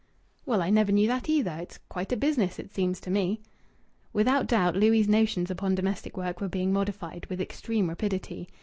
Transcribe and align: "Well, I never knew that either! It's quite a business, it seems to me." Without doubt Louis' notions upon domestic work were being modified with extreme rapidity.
"Well, 0.47 0.63
I 0.63 0.71
never 0.71 0.91
knew 0.91 1.05
that 1.09 1.29
either! 1.29 1.55
It's 1.61 1.77
quite 1.87 2.11
a 2.11 2.17
business, 2.17 2.57
it 2.57 2.73
seems 2.73 2.99
to 3.01 3.11
me." 3.11 3.39
Without 4.13 4.47
doubt 4.47 4.75
Louis' 4.75 5.05
notions 5.07 5.51
upon 5.51 5.75
domestic 5.75 6.17
work 6.17 6.41
were 6.41 6.49
being 6.49 6.73
modified 6.73 7.27
with 7.27 7.39
extreme 7.39 7.87
rapidity. 7.87 8.49